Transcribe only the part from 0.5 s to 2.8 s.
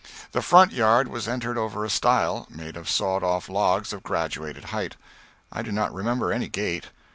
yard was entered over a stile, made